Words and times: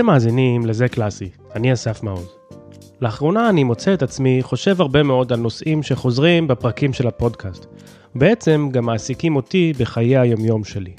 אתם 0.00 0.06
מאזינים 0.06 0.66
לזה 0.66 0.88
קלאסי, 0.88 1.28
אני 1.54 1.72
אסף 1.72 2.02
מעוז. 2.02 2.28
לאחרונה 3.00 3.48
אני 3.48 3.64
מוצא 3.64 3.94
את 3.94 4.02
עצמי 4.02 4.38
חושב 4.42 4.80
הרבה 4.80 5.02
מאוד 5.02 5.32
על 5.32 5.38
נושאים 5.38 5.82
שחוזרים 5.82 6.48
בפרקים 6.48 6.92
של 6.92 7.06
הפודקאסט. 7.06 7.66
בעצם 8.14 8.68
גם 8.72 8.86
מעסיקים 8.86 9.36
אותי 9.36 9.72
בחיי 9.78 10.18
היומיום 10.18 10.64
שלי. 10.64 10.92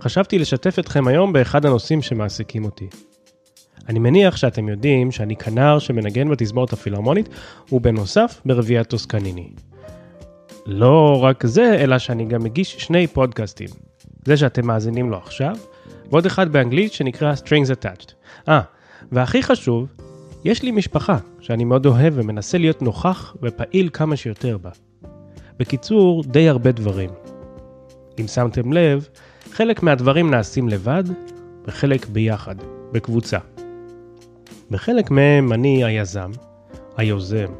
חשבתי 0.00 0.38
לשתף 0.38 0.78
אתכם 0.78 1.08
היום 1.08 1.32
באחד 1.32 1.66
הנושאים 1.66 2.02
שמעסיקים 2.02 2.64
אותי. 2.64 2.88
אני 3.88 3.98
מניח 3.98 4.36
שאתם 4.36 4.68
יודעים 4.68 5.10
שאני 5.10 5.36
כנר 5.36 5.78
שמנגן 5.78 6.28
בתזמורת 6.30 6.72
הפילהרמונית, 6.72 7.28
ובנוסף 7.72 8.40
ברביעיית 8.44 8.86
טוסקניני. 8.86 9.48
לא 10.66 11.24
רק 11.24 11.46
זה, 11.46 11.76
אלא 11.78 11.98
שאני 11.98 12.24
גם 12.24 12.44
מגיש 12.44 12.76
שני 12.78 13.06
פודקאסטים. 13.06 13.68
זה 14.24 14.36
שאתם 14.36 14.66
מאזינים 14.66 15.10
לו 15.10 15.16
עכשיו, 15.16 15.56
ועוד 16.12 16.26
אחד 16.26 16.52
באנגלית 16.52 16.92
שנקרא 16.92 17.34
Strings 17.34 17.68
Attached. 17.68 18.12
אה, 18.48 18.60
והכי 19.12 19.42
חשוב, 19.42 19.92
יש 20.44 20.62
לי 20.62 20.70
משפחה 20.70 21.18
שאני 21.40 21.64
מאוד 21.64 21.86
אוהב 21.86 22.12
ומנסה 22.16 22.58
להיות 22.58 22.82
נוכח 22.82 23.36
ופעיל 23.42 23.88
כמה 23.92 24.16
שיותר 24.16 24.58
בה. 24.58 24.70
בקיצור, 25.58 26.22
די 26.24 26.48
הרבה 26.48 26.72
דברים. 26.72 27.10
אם 28.20 28.26
שמתם 28.26 28.72
לב, 28.72 29.08
חלק 29.52 29.82
מהדברים 29.82 30.30
נעשים 30.30 30.68
לבד, 30.68 31.04
וחלק 31.66 32.06
ביחד, 32.06 32.56
בקבוצה. 32.92 33.38
בחלק 34.70 35.10
מהם 35.10 35.52
אני 35.52 35.84
היזם, 35.84 36.30
היוזם, 36.96 37.52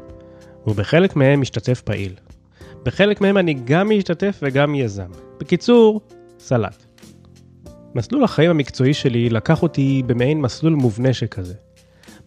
ובחלק 0.67 1.15
מהם 1.15 1.41
משתתף 1.41 1.81
פעיל. 1.81 2.13
בחלק 2.83 3.21
מהם 3.21 3.37
אני 3.37 3.53
גם 3.53 3.89
משתתף 3.89 4.39
וגם 4.41 4.75
יזם. 4.75 5.11
בקיצור, 5.39 6.01
סלט. 6.39 6.82
מסלול 7.95 8.23
החיים 8.23 8.49
המקצועי 8.49 8.93
שלי 8.93 9.29
לקח 9.29 9.63
אותי 9.63 10.03
במעין 10.05 10.41
מסלול 10.41 10.73
מובנה 10.73 11.13
שכזה. 11.13 11.53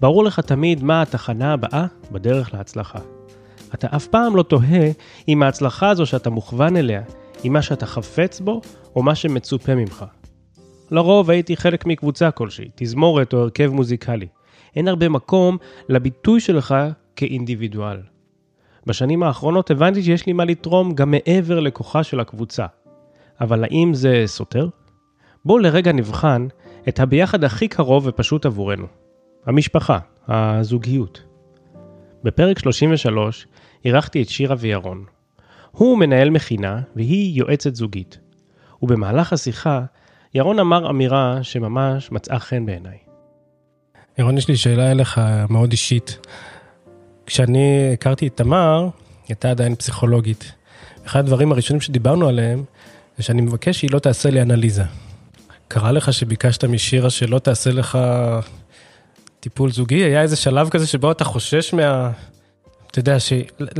ברור 0.00 0.24
לך 0.24 0.40
תמיד 0.40 0.82
מה 0.82 1.02
התחנה 1.02 1.52
הבאה 1.52 1.86
בדרך 2.12 2.54
להצלחה. 2.54 2.98
אתה 3.74 3.86
אף 3.96 4.06
פעם 4.06 4.36
לא 4.36 4.42
תוהה 4.42 4.90
אם 5.28 5.42
ההצלחה 5.42 5.88
הזו 5.88 6.06
שאתה 6.06 6.30
מוכוון 6.30 6.76
אליה 6.76 7.02
היא 7.42 7.50
מה 7.50 7.62
שאתה 7.62 7.86
חפץ 7.86 8.40
בו 8.40 8.60
או 8.96 9.02
מה 9.02 9.14
שמצופה 9.14 9.74
ממך. 9.74 10.04
לרוב 10.90 11.30
הייתי 11.30 11.56
חלק 11.56 11.86
מקבוצה 11.86 12.30
כלשהי, 12.30 12.68
תזמורת 12.74 13.32
או 13.32 13.38
הרכב 13.38 13.70
מוזיקלי. 13.72 14.26
אין 14.76 14.88
הרבה 14.88 15.08
מקום 15.08 15.58
לביטוי 15.88 16.40
שלך 16.40 16.74
כאינדיבידואל. 17.16 17.98
בשנים 18.86 19.22
האחרונות 19.22 19.70
הבנתי 19.70 20.02
שיש 20.02 20.26
לי 20.26 20.32
מה 20.32 20.44
לתרום 20.44 20.94
גם 20.94 21.10
מעבר 21.10 21.60
לכוחה 21.60 22.02
של 22.02 22.20
הקבוצה. 22.20 22.66
אבל 23.40 23.64
האם 23.64 23.94
זה 23.94 24.22
סותר? 24.26 24.68
בואו 25.46 25.58
לרגע 25.58 25.92
נבחן 25.92 26.46
את 26.88 27.00
הביחד 27.00 27.44
הכי 27.44 27.68
קרוב 27.68 28.06
ופשוט 28.06 28.46
עבורנו. 28.46 28.86
המשפחה, 29.46 29.98
הזוגיות. 30.28 31.22
בפרק 32.24 32.58
33 32.58 33.46
אירחתי 33.84 34.22
את 34.22 34.28
שירה 34.28 34.56
וירון. 34.58 35.04
הוא 35.70 35.98
מנהל 35.98 36.30
מכינה 36.30 36.80
והיא 36.96 37.38
יועצת 37.38 37.74
זוגית. 37.74 38.18
ובמהלך 38.82 39.32
השיחה, 39.32 39.82
ירון 40.34 40.58
אמר 40.58 40.90
אמירה 40.90 41.38
שממש 41.42 42.12
מצאה 42.12 42.38
חן 42.38 42.66
בעיניי. 42.66 42.98
ירון, 44.18 44.38
יש 44.38 44.48
לי 44.48 44.56
שאלה 44.56 44.90
אליך 44.90 45.20
מאוד 45.50 45.70
אישית. 45.70 46.18
כשאני 47.26 47.90
הכרתי 47.92 48.26
את 48.26 48.36
תמר, 48.36 48.80
היא 48.82 48.90
הייתה 49.28 49.50
עדיין 49.50 49.74
פסיכולוגית. 49.74 50.52
אחד 51.06 51.20
הדברים 51.20 51.52
הראשונים 51.52 51.80
שדיברנו 51.80 52.28
עליהם, 52.28 52.64
זה 53.16 53.22
שאני 53.22 53.42
מבקש 53.42 53.78
שהיא 53.78 53.90
לא 53.92 53.98
תעשה 53.98 54.30
לי 54.30 54.42
אנליזה. 54.42 54.84
קרה 55.68 55.92
לך 55.92 56.12
שביקשת 56.12 56.64
משירה 56.64 57.10
שלא 57.10 57.38
תעשה 57.38 57.70
לך 57.70 57.98
טיפול 59.40 59.72
זוגי? 59.72 60.04
היה 60.04 60.22
איזה 60.22 60.36
שלב 60.36 60.68
כזה 60.68 60.86
שבו 60.86 61.10
אתה 61.10 61.24
חושש 61.24 61.74
מה... 61.74 62.10
אתה 62.90 62.98
יודע, 62.98 63.20
ש... 63.20 63.32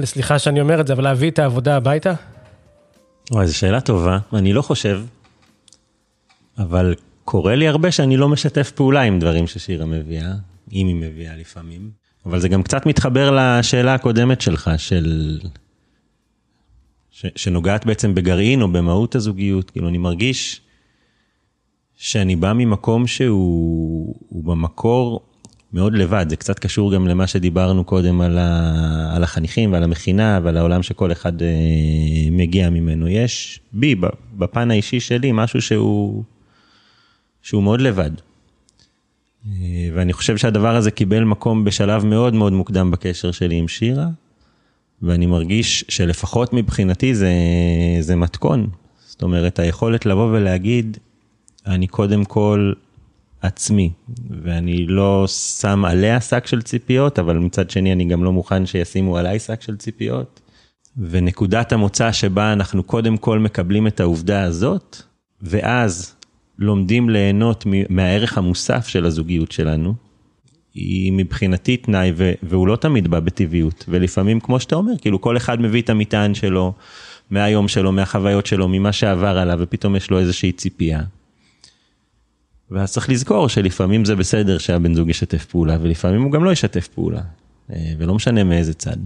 סליחה 0.05 0.39
שאני 0.39 0.61
אומר 0.61 0.81
את 0.81 0.87
זה, 0.87 0.93
אבל 0.93 1.05
להביא 1.05 1.31
את 1.31 1.39
העבודה 1.39 1.77
הביתה? 1.77 2.13
וואי, 3.31 3.47
זו 3.47 3.59
שאלה 3.59 3.81
טובה, 3.81 4.19
אני 4.33 4.53
לא 4.53 4.63
חושב, 4.63 5.01
אבל 6.59 6.95
קורה 7.25 7.55
לי 7.55 7.69
הרבה 7.69 7.93
שאני 7.93 8.17
לא 8.17 8.29
משתף 8.29 8.71
פעולה 8.71 9.03
עם 9.03 9.19
דברים 9.19 9.47
ששירה 9.47 9.87
מביאה, 9.87 10.33
אם 10.73 10.87
היא 10.87 10.97
מביאה 10.97 11.37
לפעמים. 11.37 11.91
אבל 12.27 12.41
זה 12.41 12.49
גם 12.49 12.63
קצת 12.63 12.87
מתחבר 12.87 13.39
לשאלה 13.39 13.95
הקודמת 13.95 14.41
שלך, 14.41 14.71
של... 14.77 15.39
ש... 17.11 17.27
שנוגעת 17.37 17.87
בעצם 17.87 18.15
בגרעין 18.15 18.63
או 18.63 18.69
במהות 18.69 19.15
הזוגיות. 19.15 19.71
כאילו, 19.71 19.89
אני 19.89 19.99
מרגיש 19.99 20.61
שאני 21.97 22.37
בא 22.37 22.53
ממקום 22.53 23.07
שהוא 23.07 24.15
במקור 24.31 25.21
מאוד 25.73 25.95
לבד, 25.95 26.27
זה 26.29 26.37
קצת 26.37 26.59
קשור 26.59 26.95
גם 26.95 27.09
למה 27.09 27.27
שדיברנו 27.27 27.85
קודם 27.85 28.21
על, 28.21 28.39
ה, 28.39 29.17
על 29.17 29.23
החניכים 29.23 29.73
ועל 29.73 29.83
המכינה 29.83 30.41
ועל 30.43 30.57
העולם 30.57 30.83
שכל 30.83 31.13
אחד 31.13 31.43
אה, 31.43 31.49
מגיע 32.31 32.71
ממנו. 32.71 33.09
יש 33.09 33.61
בי, 33.73 33.95
בפן 34.39 34.71
האישי 34.71 35.01
שלי, 35.01 35.33
משהו 35.33 35.63
שהוא, 35.63 36.23
שהוא 37.43 37.63
מאוד 37.63 37.81
לבד. 37.81 38.11
אה, 39.47 39.53
ואני 39.95 40.13
חושב 40.13 40.37
שהדבר 40.37 40.77
הזה 40.77 40.91
קיבל 40.91 41.25
מקום 41.25 41.65
בשלב 41.65 42.05
מאוד 42.05 42.35
מאוד 42.35 42.53
מוקדם 42.53 42.91
בקשר 42.91 43.31
שלי 43.31 43.55
עם 43.57 43.69
שירה, 43.69 44.07
ואני 45.03 45.27
מרגיש 45.27 45.85
שלפחות 45.89 46.53
מבחינתי 46.53 47.15
זה, 47.15 47.33
זה 48.01 48.17
מתכון. 48.17 48.67
זאת 49.07 49.23
אומרת, 49.23 49.59
היכולת 49.59 50.07
לבוא 50.07 50.27
ולהגיד, 50.33 50.99
אני 51.67 51.87
קודם 51.87 52.25
כל 52.25 52.73
עצמי, 53.43 53.91
ואני 54.43 54.87
לא 54.87 55.25
שם 55.61 55.85
עליה 55.85 56.21
שק 56.21 56.47
של 56.47 56.63
ציפיות, 56.63 57.19
אבל 57.19 57.39
מצד 57.39 57.71
שני 57.71 57.93
אני 57.93 58.05
גם 58.05 58.25
לא 58.25 58.33
מוכן 58.33 58.67
שישימו 58.67 59.19
עליי 59.19 59.39
שק 59.39 59.63
של 59.63 59.77
ציפיות. 59.77 60.41
ונקודת 60.99 61.73
המוצא 61.73 62.13
שבה 62.13 62.53
אנחנו 62.53 62.83
קודם 62.83 63.17
כל 63.17 63.39
מקבלים 63.39 63.87
את 63.87 64.01
העובדה 64.01 64.43
הזאת, 64.43 64.97
ואז 65.43 66.15
לומדים 66.59 67.11
ליהנות 67.11 67.65
מהערך 67.89 68.39
המוסף 68.39 68.89
של 68.89 69.07
הזוגיות 69.07 69.53
שלנו, 69.53 69.95
היא 70.75 71.13
מבחינתי 71.13 71.77
תנאי, 71.77 72.13
והוא 72.43 72.69
לא 72.69 72.77
תמיד 72.77 73.09
בא 73.09 73.21
בטבעיות. 73.21 73.85
ולפעמים, 73.89 74.41
כמו 74.41 74.61
שאתה 74.61 74.77
אומר, 74.77 74.93
כאילו 75.01 75.21
כל 75.21 75.37
אחד 75.37 75.61
מביא 75.61 75.83
את 75.83 75.91
המטען 75.91 76.35
שלו, 76.35 76.73
מהיום 77.31 77.69
שלו, 77.69 77.93
מהחוויות 77.93 78.47
שלו, 78.47 78.69
ממה 78.69 78.93
שעבר 78.93 79.39
עליו, 79.39 79.59
ופתאום 79.63 79.97
יש 79.97 80.11
לו 80.11 80.19
איזושהי 80.19 80.53
ציפייה. 80.53 81.01
ואז 82.71 82.93
צריך 82.93 83.11
לזכור 83.11 83.49
שלפעמים 83.49 84.05
זה 84.05 84.17
בסדר 84.17 84.59
שהבן 84.59 84.95
זוג 84.95 85.11
ישתף 85.11 85.45
פעולה, 85.45 85.79
ולפעמים 85.83 86.23
הוא 86.23 86.33
גם 86.33 86.45
לא 86.45 86.53
ישתף 86.53 86.89
פעולה, 86.89 87.21
אה, 87.73 87.93
ולא 87.99 88.15
משנה 88.15 88.45
מאיזה 88.45 88.75
צד. 88.75 88.97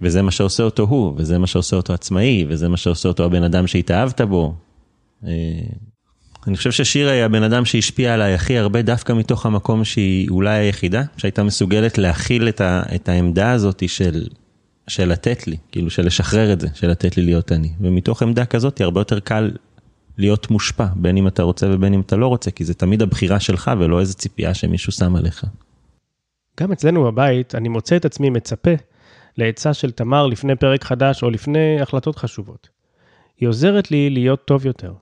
וזה 0.00 0.22
מה 0.22 0.30
שעושה 0.30 0.62
אותו 0.62 0.82
הוא, 0.82 1.14
וזה 1.16 1.38
מה 1.38 1.46
שעושה 1.46 1.76
אותו 1.76 1.92
עצמאי, 1.92 2.46
וזה 2.48 2.68
מה 2.68 2.76
שעושה 2.76 3.08
אותו 3.08 3.24
הבן 3.24 3.42
אדם 3.42 3.66
שהתאהבת 3.66 4.20
בו. 4.20 4.54
אה, 5.26 5.30
אני 6.46 6.56
חושב 6.56 6.72
ששירה 6.72 7.12
היא 7.12 7.22
הבן 7.22 7.42
אדם 7.42 7.64
שהשפיע 7.64 8.14
עליי 8.14 8.34
הכי 8.34 8.58
הרבה 8.58 8.82
דווקא 8.82 9.12
מתוך 9.12 9.46
המקום 9.46 9.84
שהיא 9.84 10.28
אולי 10.30 10.58
היחידה, 10.58 11.02
שהייתה 11.16 11.42
מסוגלת 11.42 11.98
להכיל 11.98 12.48
את, 12.48 12.60
ה, 12.60 12.82
את 12.94 13.08
העמדה 13.08 13.52
הזאת 13.52 13.88
של, 13.88 14.26
של 14.88 15.08
לתת 15.08 15.46
לי, 15.46 15.56
כאילו 15.72 15.90
של 15.90 16.06
לשחרר 16.06 16.52
את 16.52 16.60
זה, 16.60 16.68
של 16.74 16.90
לתת 16.90 17.16
לי 17.16 17.22
להיות 17.22 17.52
אני. 17.52 17.70
ומתוך 17.80 18.22
עמדה 18.22 18.44
כזאת 18.44 18.80
הרבה 18.80 19.00
יותר 19.00 19.20
קל 19.20 19.50
להיות 20.18 20.50
מושפע, 20.50 20.86
בין 20.96 21.16
אם 21.16 21.28
אתה 21.28 21.42
רוצה 21.42 21.66
ובין 21.70 21.94
אם 21.94 22.00
אתה 22.00 22.16
לא 22.16 22.26
רוצה, 22.26 22.50
כי 22.50 22.64
זה 22.64 22.74
תמיד 22.74 23.02
הבחירה 23.02 23.40
שלך 23.40 23.70
ולא 23.78 24.00
איזה 24.00 24.14
ציפייה 24.14 24.54
שמישהו 24.54 24.92
שם 24.92 25.16
עליך. 25.16 25.46
גם 26.60 26.72
אצלנו 26.72 27.04
בבית, 27.04 27.54
אני 27.54 27.68
מוצא 27.68 27.96
את 27.96 28.04
עצמי 28.04 28.30
מצפה 28.30 28.70
לעצה 29.36 29.74
של 29.74 29.90
תמר 29.90 30.26
לפני 30.26 30.56
פרק 30.56 30.84
חדש 30.84 31.22
או 31.22 31.30
לפני 31.30 31.80
החלטות 31.80 32.16
חשובות. 32.16 32.68
היא 33.40 33.48
עוזרת 33.48 33.90
לי 33.90 34.10
להיות 34.10 34.44
טוב 34.44 34.66
יותר. 34.66 34.92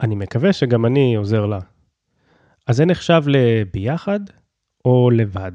אני 0.00 0.14
מקווה 0.14 0.52
שגם 0.52 0.86
אני 0.86 1.14
עוזר 1.16 1.46
לה. 1.46 1.58
אז 2.66 2.76
זה 2.76 2.84
נחשב 2.84 3.22
לביחד 3.26 4.20
או 4.84 5.10
לבד? 5.10 5.52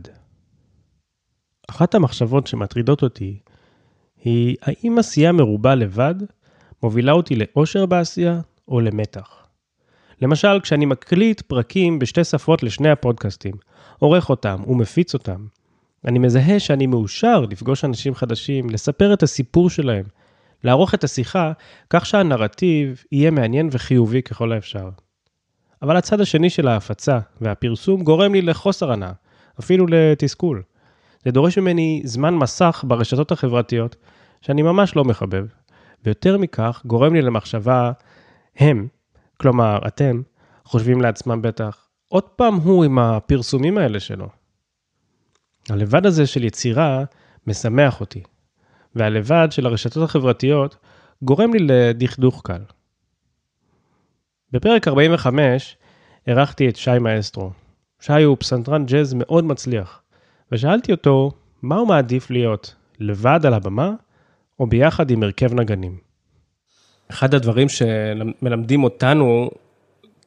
אחת 1.69 1.95
המחשבות 1.95 2.47
שמטרידות 2.47 3.03
אותי 3.03 3.39
היא 4.23 4.55
האם 4.61 4.99
עשייה 4.99 5.31
מרובה 5.31 5.75
לבד 5.75 6.15
מובילה 6.83 7.11
אותי 7.11 7.35
לאושר 7.35 7.85
בעשייה 7.85 8.41
או 8.67 8.79
למתח. 8.79 9.47
למשל, 10.21 10.59
כשאני 10.59 10.85
מקליט 10.85 11.41
פרקים 11.41 11.99
בשתי 11.99 12.23
שפות 12.23 12.63
לשני 12.63 12.89
הפודקאסטים, 12.89 13.53
עורך 13.99 14.29
אותם 14.29 14.63
ומפיץ 14.67 15.13
אותם, 15.13 15.45
אני 16.05 16.19
מזהה 16.19 16.59
שאני 16.59 16.87
מאושר 16.87 17.41
לפגוש 17.41 17.85
אנשים 17.85 18.15
חדשים, 18.15 18.69
לספר 18.69 19.13
את 19.13 19.23
הסיפור 19.23 19.69
שלהם, 19.69 20.05
לערוך 20.63 20.93
את 20.93 21.03
השיחה 21.03 21.51
כך 21.89 22.05
שהנרטיב 22.05 23.03
יהיה 23.11 23.31
מעניין 23.31 23.69
וחיובי 23.71 24.21
ככל 24.21 24.51
האפשר. 24.51 24.89
אבל 25.81 25.97
הצד 25.97 26.21
השני 26.21 26.49
של 26.49 26.67
ההפצה 26.67 27.19
והפרסום 27.41 28.03
גורם 28.03 28.33
לי 28.33 28.41
לחוסר 28.41 28.91
הנאה, 28.91 29.11
אפילו 29.59 29.85
לתסכול. 29.89 30.63
זה 31.25 31.31
דורש 31.31 31.57
ממני 31.57 32.01
זמן 32.05 32.35
מסך 32.35 32.83
ברשתות 32.87 33.31
החברתיות 33.31 33.95
שאני 34.41 34.61
ממש 34.61 34.95
לא 34.95 35.05
מחבב, 35.05 35.45
ויותר 36.05 36.37
מכך 36.37 36.81
גורם 36.85 37.13
לי 37.13 37.21
למחשבה 37.21 37.91
הם, 38.57 38.87
כלומר 39.37 39.79
אתם, 39.87 40.21
חושבים 40.63 41.01
לעצמם 41.01 41.41
בטח, 41.41 41.87
עוד 42.09 42.23
פעם 42.23 42.55
הוא 42.55 42.85
עם 42.85 42.99
הפרסומים 42.99 43.77
האלה 43.77 43.99
שלו. 43.99 44.29
הלבד 45.69 46.05
הזה 46.05 46.27
של 46.27 46.43
יצירה 46.43 47.03
משמח 47.47 47.99
אותי, 47.99 48.23
והלבד 48.95 49.47
של 49.51 49.65
הרשתות 49.65 50.03
החברתיות 50.03 50.77
גורם 51.21 51.53
לי 51.53 51.59
לדכדוך 51.59 52.41
קל. 52.45 52.61
בפרק 54.51 54.87
45 54.87 55.77
אירחתי 56.27 56.69
את 56.69 56.75
שי 56.75 56.99
מאסטרו. 57.01 57.51
שי 57.99 58.23
הוא 58.23 58.37
פסנתרן 58.39 58.85
ג'אז 58.85 59.13
מאוד 59.13 59.43
מצליח, 59.43 60.01
ושאלתי 60.51 60.91
אותו 60.91 61.31
מה 61.61 61.75
הוא 61.75 61.87
מעדיף 61.87 62.29
להיות, 62.29 62.75
לבד 62.99 63.39
על 63.43 63.53
הבמה 63.53 63.91
או 64.59 64.67
ביחד 64.67 65.11
עם 65.11 65.23
הרכב 65.23 65.53
נגנים. 65.53 66.06
אחד 67.11 67.33
הדברים 67.33 67.69
שמלמדים 67.69 68.83
אותנו, 68.83 69.49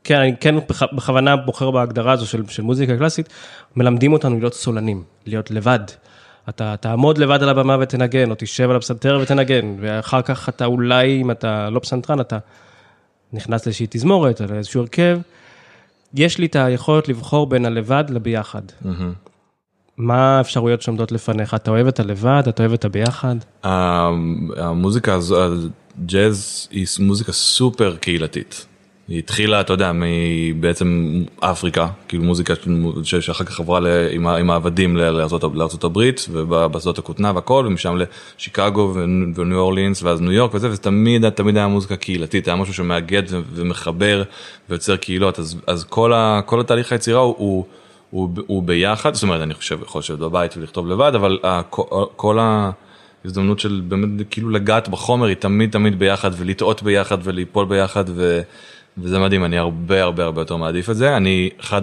כן, 0.05 0.21
אני 0.21 0.37
כן 0.41 0.55
בכוונה 0.93 1.37
בוחר 1.37 1.71
בהגדרה 1.71 2.13
הזו 2.13 2.27
של, 2.27 2.43
של 2.49 2.63
מוזיקה 2.63 2.97
קלאסית, 2.97 3.29
מלמדים 3.77 4.13
אותנו 4.13 4.39
להיות 4.39 4.55
סולנים, 4.55 5.03
להיות 5.27 5.51
לבד. 5.51 5.81
אתה 6.49 6.75
תעמוד 6.81 7.19
לבד 7.19 7.43
על 7.43 7.49
הבמה 7.49 7.77
ותנגן, 7.81 8.31
או 8.31 8.35
תשב 8.39 8.71
על 8.71 8.77
הפסנתר 8.77 9.19
ותנגן, 9.23 9.75
ואחר 9.81 10.23
כך 10.23 10.49
אתה 10.49 10.65
אולי, 10.65 11.21
אם 11.21 11.31
אתה 11.31 11.71
לא 11.71 11.79
פסנתרן, 11.79 12.21
אתה 12.21 12.39
נכנס 13.33 13.67
לאיזושהי 13.67 13.87
תזמורת, 13.91 14.41
או 14.41 14.47
לאיזשהו 14.51 14.81
הרכב. 14.81 15.19
יש 16.15 16.39
לי 16.39 16.47
את 16.47 16.57
היכולת 16.57 17.09
לבחור 17.09 17.47
בין 17.47 17.65
הלבד 17.65 18.05
לביחד. 18.09 18.63
Mm-hmm. 18.85 18.89
מה 19.97 20.39
האפשרויות 20.39 20.83
שעומדות 20.83 21.13
לפניך? 21.13 21.55
אתה 21.55 21.71
אוהב 21.71 21.87
את 21.87 22.01
הלבד? 22.01 22.43
אתה 22.49 22.63
אוהב 22.63 22.73
את 22.73 22.85
הביחד? 22.85 23.37
המוזיקה 24.57 25.15
הזו, 25.15 25.69
הג'אז 25.99 26.69
היא 26.71 26.87
מוזיקה 26.99 27.33
סופר 27.33 27.97
קהילתית. 27.97 28.67
היא 29.11 29.19
התחילה, 29.19 29.61
אתה 29.61 29.73
יודע, 29.73 29.93
מבעצם 29.95 31.23
אפריקה, 31.41 31.89
כאילו 32.09 32.23
מוזיקה 32.23 32.55
שאחר 33.03 33.45
כך 33.45 33.61
עברה 33.61 33.81
עם, 34.11 34.51
העבדים 34.51 34.97
לארצות, 34.97 35.85
הברית 35.85 36.27
ובשדות 36.33 36.99
הכותנה 36.99 37.33
והכל, 37.35 37.65
ומשם 37.69 37.97
לשיקגו 38.37 38.93
וניו 38.95 39.59
אורלינס 39.59 40.03
ואז 40.03 40.21
ניו 40.21 40.33
יורק 40.33 40.55
וזה, 40.55 40.69
וזה 40.69 40.79
תמיד, 40.79 41.31
תמיד 41.31 41.57
היה 41.57 41.67
מוזיקה 41.67 41.97
קהילתית, 41.97 42.49
היה 42.49 42.57
משהו 42.57 42.75
שמאגד 42.75 43.23
ומחבר 43.31 44.23
ויוצר 44.69 44.97
קהילות, 44.97 45.39
אז, 45.39 45.57
אז 45.67 45.85
כל, 45.85 46.13
ה, 46.13 46.41
כל 46.47 46.61
התהליך 46.61 46.93
היצירה 46.93 47.21
הוא, 47.21 47.35
הוא, 47.39 47.65
הוא, 48.11 48.29
הוא 48.47 48.63
ביחד, 48.63 49.15
זאת 49.15 49.23
אומרת, 49.23 49.41
אני 49.41 49.55
חושב, 49.55 49.79
יכול 49.83 49.99
לשבת 49.99 50.19
בבית 50.19 50.57
ולכתוב 50.57 50.87
לבד, 50.87 51.13
אבל 51.15 51.39
כל, 51.71 52.05
כל 52.17 52.39
ההזדמנות 53.25 53.61
של 53.61 53.83
באמת 53.89 54.27
כאילו 54.31 54.51
לגעת 54.51 54.89
בחומר 54.89 55.27
היא 55.27 55.37
תמיד 55.37 55.71
תמיד 55.71 55.99
ביחד 55.99 56.31
ולטעות 56.37 56.83
ביחד 56.83 57.19
וליפול 57.23 57.65
ביחד. 57.65 58.05
ו... 58.09 58.41
וזה 58.99 59.19
מדהים, 59.19 59.45
אני 59.45 59.59
הרבה 59.59 60.03
הרבה 60.03 60.25
הרבה 60.25 60.41
יותר 60.41 60.57
מעדיף 60.57 60.91
את 60.91 60.97
זה. 60.97 61.17
אני, 61.17 61.51
אחד 61.61 61.83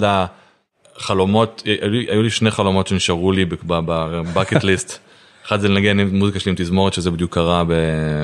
החלומות, 0.96 1.64
היו 1.66 1.90
לי, 1.90 2.06
היו 2.10 2.24
לי 2.24 2.30
שני 2.30 2.52
חלומות 2.52 2.88
שנשארו 2.88 3.32
לי 3.32 3.46
בבקט 3.46 4.64
ליסט. 4.64 4.98
אחד 5.48 5.60
זה 5.60 5.70
לנגן 5.70 6.00
עם 6.00 6.16
מוזיקה 6.16 6.40
שלי 6.40 6.50
עם 6.50 6.56
תזמורת 6.56 6.94
שזה 6.94 7.12
בדיוק 7.12 7.34
קרה 7.34 7.64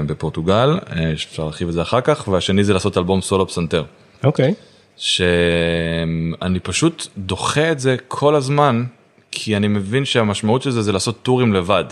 בפורטוגל, 0.05 0.79
אה, 0.95 1.13
אפשר 1.13 1.43
להרחיב 1.43 1.67
את 1.67 1.73
זה 1.73 1.81
אחר 1.81 2.01
כך, 2.01 2.27
והשני 2.27 2.63
זה 2.63 2.73
לעשות 2.73 2.97
אלבום 2.97 3.21
סולו 3.21 3.47
פסנתר. 3.47 3.83
אוקיי. 4.23 4.51
Okay. 4.51 4.53
שאני 4.95 6.59
פשוט 6.63 7.07
דוחה 7.17 7.71
את 7.71 7.79
זה 7.79 7.95
כל 8.07 8.35
הזמן, 8.35 8.83
כי 9.31 9.57
אני 9.57 9.67
מבין 9.67 10.05
שהמשמעות 10.05 10.61
של 10.61 10.71
זה 10.71 10.81
זה 10.81 10.91
לעשות 10.91 11.21
טורים 11.23 11.53
לבד. 11.53 11.85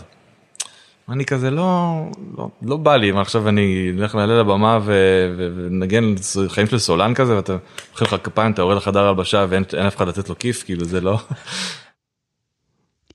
אני 1.12 1.25
כזה 1.25 1.52
לא, 1.52 2.02
לא, 2.38 2.50
לא 2.62 2.78
בא 2.78 2.96
לי, 2.96 3.12
מה 3.12 3.22
עכשיו 3.22 3.50
אני 3.50 3.92
אלך 3.98 4.16
לעלה 4.16 4.40
לבמה 4.40 4.80
ונגן 4.86 6.04
חיים 6.48 6.68
של 6.68 6.80
סולן 6.80 7.13
כזה 7.13 7.36
ואתה 7.36 7.58
אוכל 7.92 8.06
לך 8.06 8.16
כפיים, 8.24 8.52
אתה 8.52 8.62
יורד 8.62 8.78
לחדר 8.78 9.08
הלבשה 9.08 9.46
ואין 9.50 9.63
אף 9.88 9.96
אחד 9.96 10.08
לתת 10.08 10.30
לו 10.30 10.40
כיף, 10.40 10.63
כאילו 10.63 10.86
זה 10.86 11.02
לא. 11.02 11.19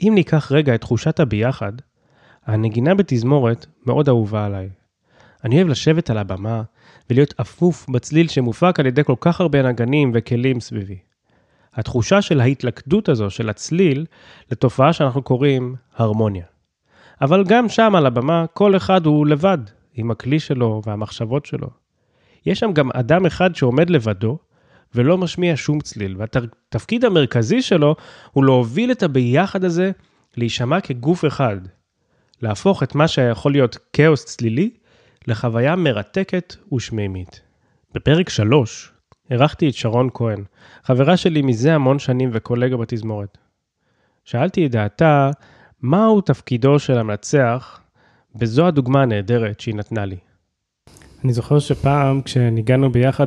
אם 0.02 0.12
ניקח 0.14 0.52
רגע 0.52 0.74
את 0.74 0.80
תחושת 0.80 1.20
הביחד, 1.20 1.72
הנגינה 2.46 2.94
בתזמורת 2.94 3.66
מאוד 3.86 4.08
אהובה 4.08 4.46
עליי. 4.46 4.68
אני 5.44 5.56
אוהב 5.56 5.68
לשבת 5.68 6.10
על 6.10 6.18
הבמה 6.18 6.62
ולהיות 7.10 7.34
אפוף 7.40 7.86
בצליל 7.88 8.28
שמופק 8.28 8.80
על 8.80 8.86
ידי 8.86 9.04
כל 9.04 9.14
כך 9.20 9.40
הרבה 9.40 9.62
נגנים 9.62 10.12
וכלים 10.14 10.60
סביבי. 10.60 10.98
התחושה 11.74 12.22
של 12.22 12.40
ההתלכדות 12.40 13.08
הזו 13.08 13.30
של 13.30 13.48
הצליל 13.48 14.06
לתופעה 14.50 14.92
שאנחנו 14.92 15.22
קוראים 15.22 15.74
הרמוניה. 15.96 16.44
אבל 17.20 17.44
גם 17.44 17.68
שם 17.68 17.94
על 17.96 18.06
הבמה, 18.06 18.44
כל 18.52 18.76
אחד 18.76 19.06
הוא 19.06 19.26
לבד, 19.26 19.58
עם 19.94 20.10
הכלי 20.10 20.40
שלו 20.40 20.82
והמחשבות 20.86 21.46
שלו. 21.46 21.68
יש 22.46 22.58
שם 22.58 22.72
גם 22.72 22.90
אדם 22.94 23.26
אחד 23.26 23.54
שעומד 23.54 23.90
לבדו, 23.90 24.38
ולא 24.94 25.18
משמיע 25.18 25.52
שום 25.56 25.80
צליל, 25.80 26.16
והתפקיד 26.18 27.04
המרכזי 27.04 27.62
שלו 27.62 27.96
הוא 28.32 28.44
להוביל 28.44 28.90
את 28.90 29.02
הביחד 29.02 29.64
הזה 29.64 29.90
להישמע 30.36 30.80
כגוף 30.80 31.24
אחד. 31.24 31.56
להפוך 32.42 32.82
את 32.82 32.94
מה 32.94 33.08
שיכול 33.08 33.52
להיות 33.52 33.78
כאוס 33.92 34.24
צלילי 34.24 34.70
לחוויה 35.26 35.76
מרתקת 35.76 36.56
ושמימית. 36.72 37.40
בפרק 37.94 38.28
3 38.28 38.92
אירחתי 39.30 39.68
את 39.68 39.74
שרון 39.74 40.08
כהן, 40.14 40.44
חברה 40.84 41.16
שלי 41.16 41.42
מזה 41.42 41.74
המון 41.74 41.98
שנים 41.98 42.30
וקולגה 42.32 42.76
בתזמורת. 42.76 43.38
שאלתי 44.24 44.66
את 44.66 44.70
דעתה 44.70 45.30
מהו 45.82 46.20
תפקידו 46.20 46.78
של 46.78 46.98
המנצח, 46.98 47.80
וזו 48.40 48.66
הדוגמה 48.66 49.02
הנהדרת 49.02 49.60
שהיא 49.60 49.74
נתנה 49.74 50.04
לי. 50.04 50.16
אני 51.24 51.32
זוכר 51.32 51.58
שפעם 51.58 52.22
כשניגענו 52.22 52.92
ביחד 52.92 53.26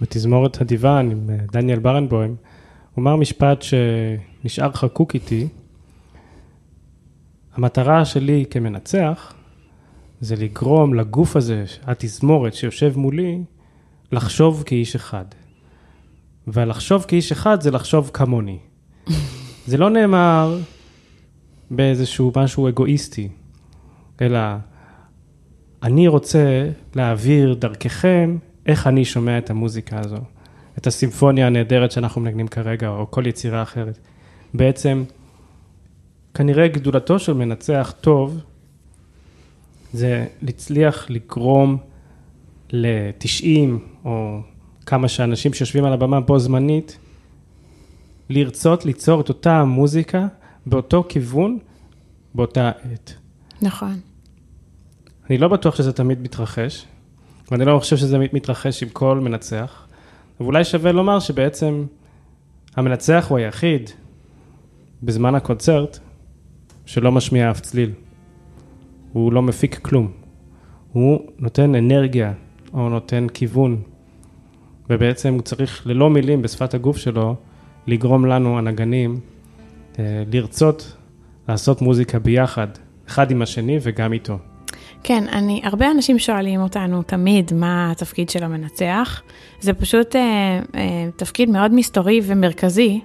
בתזמורת 0.00 0.60
הדיוון 0.60 1.10
עם 1.10 1.30
אה, 1.30 1.36
דניאל 1.52 1.78
ברנבוים, 1.78 2.36
הוא 2.94 3.02
אמר 3.02 3.16
משפט 3.16 3.62
שנשאר 3.62 4.72
חקוק 4.72 5.14
איתי. 5.14 5.48
המטרה 7.54 8.04
שלי 8.04 8.44
כמנצח 8.50 9.34
זה 10.20 10.36
לגרום 10.36 10.94
לגוף 10.94 11.36
הזה, 11.36 11.64
התזמורת 11.82 12.54
שיושב 12.54 12.92
מולי, 12.96 13.38
לחשוב 14.12 14.62
כאיש 14.66 14.94
אחד. 14.94 15.24
והלחשוב 16.46 17.04
כאיש 17.08 17.32
אחד 17.32 17.60
זה 17.60 17.70
לחשוב 17.70 18.10
כמוני. 18.14 18.58
זה 19.66 19.76
לא 19.76 19.90
נאמר 19.90 20.58
באיזשהו 21.70 22.32
משהו 22.36 22.68
אגואיסטי, 22.68 23.28
אלא 24.20 24.38
אני 25.82 26.08
רוצה 26.08 26.70
להעביר 26.94 27.54
דרככם 27.54 28.36
איך 28.66 28.86
אני 28.86 29.04
שומע 29.04 29.38
את 29.38 29.50
המוזיקה 29.50 30.00
הזו, 30.00 30.16
את 30.78 30.86
הסימפוניה 30.86 31.46
הנהדרת 31.46 31.92
שאנחנו 31.92 32.20
מנגנים 32.20 32.48
כרגע, 32.48 32.88
או 32.88 33.10
כל 33.10 33.26
יצירה 33.26 33.62
אחרת. 33.62 33.98
בעצם, 34.54 35.04
כנראה 36.34 36.68
גדולתו 36.68 37.18
של 37.18 37.32
מנצח 37.32 37.94
טוב, 38.00 38.40
זה 39.92 40.26
להצליח 40.42 41.10
לגרום 41.10 41.76
ל-90 42.72 43.70
או 44.04 44.40
כמה 44.86 45.08
שאנשים 45.08 45.52
שיושבים 45.52 45.84
על 45.84 45.92
הבמה 45.92 46.20
בו 46.20 46.38
זמנית, 46.38 46.98
לרצות 48.30 48.84
ליצור 48.84 49.20
את 49.20 49.28
אותה 49.28 49.56
המוזיקה 49.56 50.26
באותו 50.70 51.04
כיוון, 51.08 51.58
באותה 52.34 52.70
עת. 52.92 53.14
נכון. 53.62 54.00
אני 55.30 55.38
לא 55.38 55.48
בטוח 55.48 55.76
שזה 55.76 55.92
תמיד 55.92 56.22
מתרחש, 56.22 56.86
ואני 57.50 57.64
לא 57.64 57.78
חושב 57.78 57.96
שזה 57.96 58.18
מתרחש 58.18 58.82
עם 58.82 58.88
כל 58.88 59.20
מנצח, 59.20 59.86
ואולי 60.40 60.64
שווה 60.64 60.92
לומר 60.92 61.20
שבעצם 61.20 61.84
המנצח 62.76 63.26
הוא 63.28 63.38
היחיד 63.38 63.90
בזמן 65.02 65.34
הקונצרט 65.34 65.98
שלא 66.86 67.12
משמיע 67.12 67.50
אף 67.50 67.60
צליל. 67.60 67.90
הוא 69.12 69.32
לא 69.32 69.42
מפיק 69.42 69.78
כלום. 69.78 70.12
הוא 70.92 71.20
נותן 71.38 71.74
אנרגיה 71.74 72.32
או 72.72 72.88
נותן 72.88 73.26
כיוון, 73.34 73.82
ובעצם 74.90 75.34
הוא 75.34 75.42
צריך 75.42 75.86
ללא 75.86 76.10
מילים 76.10 76.42
בשפת 76.42 76.74
הגוף 76.74 76.96
שלו 76.96 77.36
לגרום 77.86 78.26
לנו, 78.26 78.58
הנגנים, 78.58 79.20
לרצות 80.32 80.96
לעשות 81.48 81.82
מוזיקה 81.82 82.18
ביחד, 82.18 82.66
אחד 83.08 83.30
עם 83.30 83.42
השני 83.42 83.78
וגם 83.82 84.12
איתו. 84.12 84.38
כן, 85.02 85.24
אני, 85.32 85.60
הרבה 85.64 85.90
אנשים 85.90 86.18
שואלים 86.18 86.60
אותנו 86.60 87.02
תמיד 87.02 87.52
מה 87.54 87.90
התפקיד 87.90 88.30
של 88.30 88.44
המנצח. 88.44 89.22
זה 89.60 89.72
פשוט 89.72 90.16
אה, 90.16 90.60
אה, 90.74 91.08
תפקיד 91.16 91.50
מאוד 91.50 91.74
מסתורי 91.74 92.20
ומרכזי, 92.24 93.00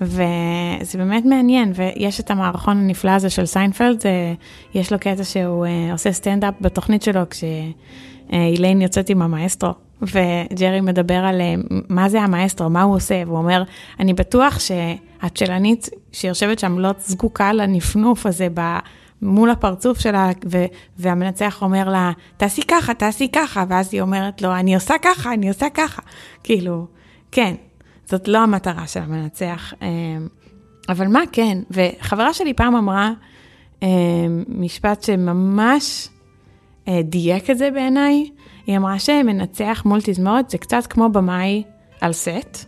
וזה 0.00 0.98
באמת 0.98 1.24
מעניין, 1.24 1.72
ויש 1.74 2.20
את 2.20 2.30
המערכון 2.30 2.76
הנפלא 2.76 3.10
הזה 3.10 3.30
של 3.30 3.46
סיינפלד, 3.46 4.02
אה, 4.06 4.34
יש 4.74 4.92
לו 4.92 4.98
קטע 4.98 5.24
שהוא 5.24 5.66
אה, 5.66 5.92
עושה 5.92 6.12
סטנדאפ 6.12 6.54
בתוכנית 6.60 7.02
שלו 7.02 7.20
כשאיליין 7.30 8.82
יוצאת 8.82 9.10
עם 9.10 9.22
המאסטרו, 9.22 9.72
וג'רי 10.02 10.80
מדבר 10.80 11.14
על 11.14 11.40
אה, 11.40 11.54
מה 11.88 12.08
זה 12.08 12.22
המאסטרו, 12.22 12.70
מה 12.70 12.82
הוא 12.82 12.94
עושה, 12.94 13.22
והוא 13.26 13.38
אומר, 13.38 13.62
אני 14.00 14.14
בטוח 14.14 14.58
שהצ'לנית 14.58 15.88
שיושבת 16.12 16.58
שם 16.58 16.78
לא 16.78 16.90
זקוקה 16.98 17.52
לנפנוף 17.52 18.26
הזה 18.26 18.48
ב... 18.54 18.60
מול 19.22 19.50
הפרצוף 19.50 19.98
שלה, 19.98 20.30
ו- 20.50 20.64
והמנצח 20.98 21.62
אומר 21.62 21.88
לה, 21.88 22.12
תעשי 22.36 22.62
ככה, 22.68 22.94
תעשי 22.94 23.28
ככה, 23.32 23.64
ואז 23.68 23.88
היא 23.92 24.00
אומרת 24.00 24.42
לו, 24.42 24.54
אני 24.54 24.74
עושה 24.74 24.94
ככה, 25.02 25.32
אני 25.32 25.48
עושה 25.48 25.66
ככה. 25.74 26.02
כאילו, 26.42 26.86
כן, 27.32 27.54
זאת 28.04 28.28
לא 28.28 28.38
המטרה 28.38 28.86
של 28.86 29.00
המנצח. 29.00 29.72
אה, 29.82 29.88
אבל 30.88 31.06
מה 31.06 31.20
כן, 31.32 31.58
וחברה 31.70 32.34
שלי 32.34 32.54
פעם 32.54 32.74
אמרה 32.74 33.10
אה, 33.82 33.88
משפט 34.48 35.02
שממש 35.02 36.08
דייק 36.88 37.50
את 37.50 37.58
זה 37.58 37.70
בעיניי, 37.70 38.30
היא 38.66 38.76
אמרה 38.76 38.98
שמנצח 38.98 39.82
מול 39.84 39.98
תזמורת 40.02 40.50
זה 40.50 40.58
קצת 40.58 40.86
כמו 40.86 41.08
במאי 41.08 41.62
על 42.00 42.12
סט. 42.12 42.64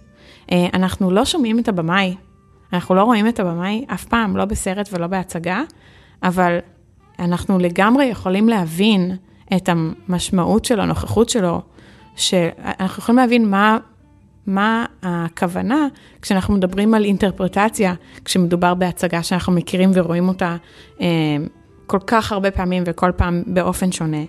אה, 0.52 0.66
אנחנו 0.74 1.10
לא 1.10 1.24
שומעים 1.24 1.58
את 1.58 1.68
הבמאי, 1.68 2.14
אנחנו 2.72 2.94
לא 2.94 3.02
רואים 3.02 3.28
את 3.28 3.40
הבמאי 3.40 3.84
אף 3.94 4.04
פעם, 4.04 4.36
לא 4.36 4.44
בסרט 4.44 4.88
ולא 4.92 5.06
בהצגה, 5.06 5.62
אבל 6.22 6.58
אנחנו 7.18 7.58
לגמרי 7.58 8.04
יכולים 8.04 8.48
להבין 8.48 9.16
את 9.56 9.68
המשמעות 9.68 10.64
של 10.64 10.80
הנוכחות 10.80 11.28
שלו, 11.28 11.60
שאנחנו 12.16 13.02
יכולים 13.02 13.18
להבין 13.18 13.50
מה, 13.50 13.78
מה 14.46 14.86
הכוונה 15.02 15.88
כשאנחנו 16.22 16.54
מדברים 16.54 16.94
על 16.94 17.04
אינטרפרטציה, 17.04 17.94
כשמדובר 18.24 18.74
בהצגה 18.74 19.22
שאנחנו 19.22 19.52
מכירים 19.52 19.90
ורואים 19.94 20.28
אותה 20.28 20.56
אה, 21.00 21.06
כל 21.86 21.98
כך 22.06 22.32
הרבה 22.32 22.50
פעמים 22.50 22.82
וכל 22.86 23.12
פעם 23.16 23.42
באופן 23.46 23.92
שונה, 23.92 24.24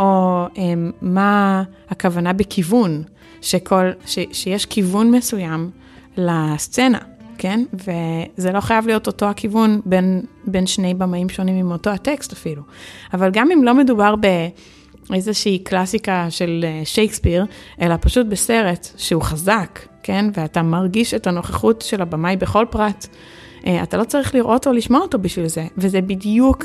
או 0.00 0.46
אה, 0.58 0.74
מה 1.02 1.62
הכוונה 1.88 2.32
בכיוון, 2.32 3.02
שכל, 3.40 3.90
ש, 4.06 4.18
שיש 4.32 4.66
כיוון 4.66 5.10
מסוים 5.10 5.70
לסצנה. 6.16 6.98
כן? 7.38 7.64
וזה 7.74 8.52
לא 8.52 8.60
חייב 8.60 8.86
להיות 8.86 9.06
אותו 9.06 9.26
הכיוון 9.26 9.80
בין, 9.84 10.22
בין 10.44 10.66
שני 10.66 10.94
במאים 10.94 11.28
שונים 11.28 11.56
עם 11.56 11.72
אותו 11.72 11.90
הטקסט 11.90 12.32
אפילו. 12.32 12.62
אבל 13.12 13.30
גם 13.30 13.50
אם 13.50 13.64
לא 13.64 13.74
מדובר 13.74 14.14
באיזושהי 15.10 15.58
קלאסיקה 15.58 16.26
של 16.30 16.64
אה, 16.64 16.82
שייקספיר, 16.84 17.44
אלא 17.80 17.94
פשוט 18.00 18.26
בסרט 18.26 18.88
שהוא 18.96 19.22
חזק, 19.22 19.80
כן? 20.02 20.24
ואתה 20.34 20.62
מרגיש 20.62 21.14
את 21.14 21.26
הנוכחות 21.26 21.82
של 21.82 22.02
הבמאי 22.02 22.36
בכל 22.36 22.66
פרט, 22.70 23.06
אה, 23.66 23.82
אתה 23.82 23.96
לא 23.96 24.04
צריך 24.04 24.34
לראות 24.34 24.66
או 24.66 24.72
לשמוע 24.72 25.00
אותו 25.00 25.18
בשביל 25.18 25.48
זה, 25.48 25.66
וזה 25.76 26.00
בדיוק 26.00 26.64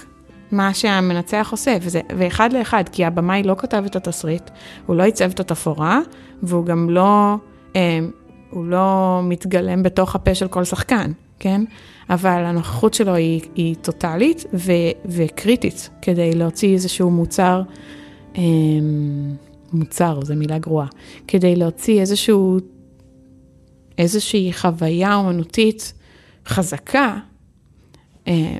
מה 0.51 0.73
שהמנצח 0.73 1.47
עושה, 1.51 1.77
וזה, 1.81 2.01
ואחד 2.17 2.53
לאחד, 2.53 2.83
כי 2.91 3.05
הבמאי 3.05 3.43
לא 3.43 3.55
כתב 3.57 3.83
את 3.85 3.95
התסריט, 3.95 4.49
הוא 4.85 4.95
לא 4.95 5.03
עיצב 5.03 5.29
את 5.31 5.39
התפאורה, 5.39 5.99
והוא 6.43 6.65
גם 6.65 6.89
לא... 6.89 7.35
אה, 7.75 7.99
הוא 8.49 8.65
לא 8.65 9.19
מתגלם 9.23 9.83
בתוך 9.83 10.15
הפה 10.15 10.35
של 10.35 10.47
כל 10.47 10.63
שחקן, 10.63 11.11
כן? 11.39 11.61
אבל 12.09 12.45
הנוכחות 12.45 12.93
שלו 12.93 13.15
היא, 13.15 13.41
היא 13.55 13.75
טוטאלית 13.81 14.45
ו, 14.53 14.71
וקריטית 15.05 15.89
כדי 16.01 16.33
להוציא 16.33 16.73
איזשהו 16.73 17.11
מוצר, 17.11 17.61
אה, 18.37 18.41
מוצר, 19.73 20.19
זו 20.23 20.35
מילה 20.35 20.57
גרועה, 20.57 20.87
כדי 21.27 21.55
להוציא 21.55 22.01
איזשהו, 22.01 22.59
איזושהי 23.97 24.53
חוויה 24.53 25.15
אומנותית 25.15 25.93
חזקה, 26.47 27.17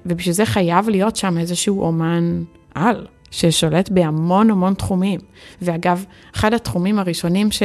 ובשביל 0.06 0.34
זה 0.34 0.46
חייב 0.46 0.90
להיות 0.90 1.16
שם 1.16 1.38
איזשהו 1.38 1.82
אומן 1.82 2.44
על. 2.76 3.06
ששולט 3.36 3.90
בהמון 3.90 4.50
המון 4.50 4.74
תחומים. 4.74 5.20
ואגב, 5.62 6.06
אחד 6.36 6.54
התחומים 6.54 7.00
הראשונים 7.00 7.52
ש, 7.52 7.64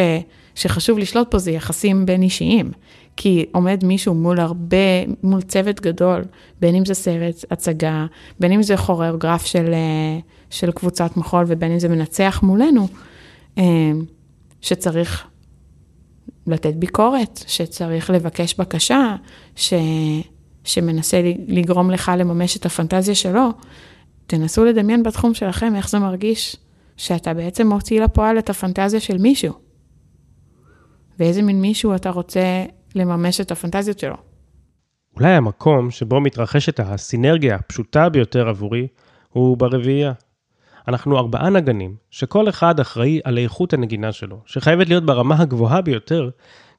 שחשוב 0.54 0.98
לשלוט 0.98 1.30
פה 1.30 1.38
זה 1.38 1.50
יחסים 1.50 2.06
בין 2.06 2.22
אישיים. 2.22 2.70
כי 3.16 3.46
עומד 3.52 3.84
מישהו 3.84 4.14
מול 4.14 4.40
הרבה, 4.40 4.76
מול 5.22 5.42
צוות 5.42 5.80
גדול, 5.80 6.24
בין 6.60 6.74
אם 6.74 6.84
זה 6.84 6.94
סרט, 6.94 7.44
הצגה, 7.50 8.06
בין 8.40 8.52
אם 8.52 8.62
זה 8.62 8.76
כוריאוגרף 8.76 9.46
של, 9.46 9.72
אה, 9.72 10.18
של 10.50 10.72
קבוצת 10.72 11.16
מחול 11.16 11.44
ובין 11.48 11.72
אם 11.72 11.78
זה 11.78 11.88
מנצח 11.88 12.40
מולנו, 12.42 12.88
אה, 13.58 13.90
שצריך 14.60 15.26
לתת 16.46 16.74
ביקורת, 16.74 17.44
שצריך 17.46 18.10
לבקש 18.10 18.54
בקשה, 18.58 19.16
ש, 19.56 19.74
שמנסה 20.70 21.20
לגרום 21.48 21.90
לך 21.90 22.12
לממש 22.18 22.56
את 22.56 22.66
הפנטזיה 22.66 23.14
שלו. 23.14 23.50
תנסו 24.26 24.64
לדמיין 24.64 25.02
בתחום 25.02 25.34
שלכם 25.34 25.74
איך 25.76 25.88
זה 25.88 25.98
מרגיש 25.98 26.56
שאתה 26.96 27.34
בעצם 27.34 27.66
מוציא 27.66 28.00
לפועל 28.00 28.38
את 28.38 28.50
הפנטזיה 28.50 29.00
של 29.00 29.18
מישהו. 29.18 29.54
ואיזה 31.18 31.42
מין 31.42 31.60
מישהו 31.60 31.94
אתה 31.94 32.10
רוצה 32.10 32.64
לממש 32.94 33.40
את 33.40 33.50
הפנטזיות 33.50 33.98
שלו. 33.98 34.16
אולי 35.16 35.32
המקום 35.32 35.90
שבו 35.90 36.20
מתרחשת 36.20 36.80
הסינרגיה 36.80 37.54
הפשוטה 37.54 38.08
ביותר 38.08 38.48
עבורי 38.48 38.86
הוא 39.28 39.56
ברביעייה. 39.56 40.12
אנחנו 40.88 41.18
ארבעה 41.18 41.50
נגנים, 41.50 41.96
שכל 42.10 42.48
אחד 42.48 42.80
אחראי 42.80 43.20
על 43.24 43.38
איכות 43.38 43.72
הנגינה 43.72 44.12
שלו, 44.12 44.40
שחייבת 44.46 44.88
להיות 44.88 45.06
ברמה 45.06 45.38
הגבוהה 45.38 45.80
ביותר, 45.80 46.30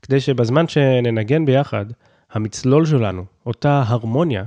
כדי 0.02 0.20
שבזמן 0.20 0.68
שננגן 0.68 1.46
ביחד, 1.46 1.86
המצלול 2.32 2.86
שלנו, 2.86 3.26
אותה 3.46 3.84
הרמוניה, 3.88 4.44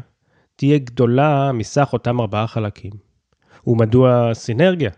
תהיה 0.56 0.78
גדולה 0.78 1.52
מסך 1.52 1.88
אותם 1.92 2.20
ארבעה 2.20 2.46
חלקים. 2.46 2.92
ומדוע 3.66 4.34
סינרגיה? 4.34 4.90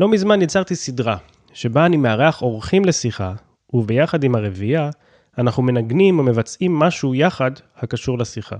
לא 0.00 0.08
מזמן 0.08 0.42
יצרתי 0.42 0.74
סדרה, 0.74 1.16
שבה 1.52 1.86
אני 1.86 1.96
מארח 1.96 2.42
אורחים 2.42 2.84
לשיחה, 2.84 3.32
וביחד 3.72 4.24
עם 4.24 4.34
הרביעייה, 4.34 4.90
אנחנו 5.38 5.62
מנגנים 5.62 6.18
ומבצעים 6.18 6.78
משהו 6.78 7.14
יחד 7.14 7.50
הקשור 7.76 8.18
לשיחה. 8.18 8.56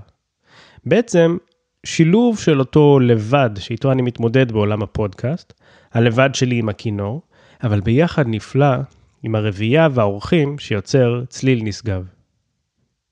בעצם, 0.85 1.37
שילוב 1.85 2.39
של 2.39 2.59
אותו 2.59 2.99
לבד 2.99 3.49
שאיתו 3.59 3.91
אני 3.91 4.01
מתמודד 4.01 4.51
בעולם 4.51 4.83
הפודקאסט, 4.83 5.53
הלבד 5.93 6.29
שלי 6.33 6.55
עם 6.55 6.69
הכינור, 6.69 7.21
אבל 7.63 7.79
ביחד 7.79 8.23
נפלא 8.27 8.75
עם 9.23 9.35
הרביעייה 9.35 9.87
והאורחים 9.91 10.59
שיוצר 10.59 11.23
צליל 11.29 11.59
נשגב. 11.63 12.18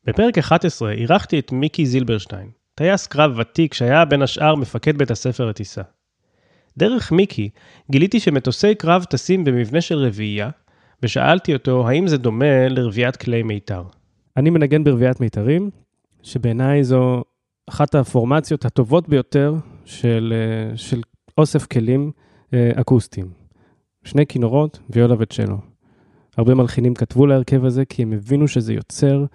בפרק 0.08 0.38
11 0.38 0.92
אירחתי 0.92 1.40
את 1.40 1.52
מיקי 1.52 1.86
זילברשטיין, 1.86 2.50
טייס 2.76 3.08
קרב 3.08 3.34
ותיק 3.38 3.74
שהיה 3.74 4.06
בין 4.06 4.22
השאר 4.22 4.56
מפקד 4.56 4.98
בית 4.98 5.12
הספר 5.12 5.46
לטיסה. 5.46 5.82
דרך 6.78 7.12
מיקי 7.12 7.50
גיליתי 7.92 8.20
שמטוסי 8.20 8.76
קרב 8.76 9.04
טסים 9.04 9.44
במבנה 9.44 9.82
של 9.82 9.98
רביעייה, 9.98 10.50
ושאלתי 11.04 11.54
אותו 11.54 11.88
האם 11.88 12.08
זה 12.08 12.18
דומה 12.18 12.68
לרביעיית 12.70 13.16
כלי 13.16 13.44
מיתר. 13.44 13.84
אני 14.38 14.50
מנגן 14.50 14.84
ברביעיית 14.84 15.20
מיתרים, 15.20 15.70
שבעיניי 16.24 16.84
זו 16.84 17.24
אחת 17.70 17.96
הפורמציות 17.96 18.66
הטובות 18.66 19.10
ביותר 19.10 19.56
של, 19.86 20.34
אה, 20.36 20.78
של 20.78 21.02
אוסף 21.38 21.66
כלים 21.66 22.12
אה, 22.54 22.72
אקוסטיים. 22.76 23.30
שני 24.04 24.28
כינורות 24.28 24.80
ויולה 24.90 25.16
וצ'לו. 25.20 25.58
הרבה 26.38 26.56
מלחינים 26.56 26.94
כתבו 26.94 27.26
להרכב 27.26 27.66
הזה 27.66 27.86
כי 27.86 28.04
הם 28.04 28.14
הבינו 28.14 28.48
שזה 28.48 28.74
יוצר 28.74 29.26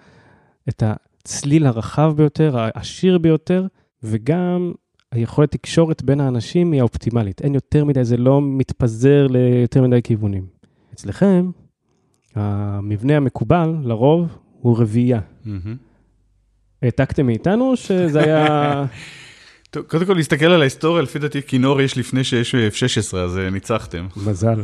את 0.69 0.83
הצליל 0.85 1.65
הרחב 1.65 2.13
ביותר, 2.17 2.57
העשיר 2.57 3.17
ביותר, 3.17 3.67
וגם 4.03 4.71
היכולת 5.11 5.51
תקשורת 5.51 6.03
בין 6.03 6.21
האנשים 6.21 6.71
היא 6.71 6.81
האופטימלית. 6.81 7.41
אין 7.41 7.55
יותר 7.55 7.85
מדי, 7.85 8.03
זה 8.03 8.17
לא 8.17 8.41
מתפזר 8.41 9.27
ליותר 9.27 9.81
מדי 9.81 10.01
כיוונים. 10.03 10.45
אצלכם, 10.93 11.51
המבנה 12.35 13.17
המקובל, 13.17 13.75
לרוב, 13.83 14.37
הוא 14.59 14.79
רביעייה. 14.79 15.19
העתקתם 16.81 17.25
מאיתנו, 17.25 17.75
שזה 17.75 18.23
היה... 18.23 18.85
טוב, 19.71 19.83
קודם 19.83 20.05
כל, 20.05 20.13
להסתכל 20.13 20.45
על 20.45 20.61
ההיסטוריה, 20.61 21.03
לפי 21.03 21.19
דעתי 21.19 21.41
כינור 21.41 21.81
יש 21.81 21.97
לפני 21.97 22.23
שיש 22.23 22.55
F-16, 22.55 23.17
אז 23.17 23.37
אה, 23.37 23.49
ניצחתם. 23.49 24.07
מזל. 24.27 24.63